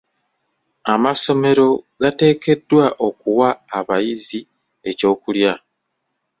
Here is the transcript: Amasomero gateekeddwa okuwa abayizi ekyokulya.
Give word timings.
Amasomero 0.93 1.67
gateekeddwa 2.01 2.85
okuwa 3.07 3.49
abayizi 3.79 4.39
ekyokulya. 4.89 5.53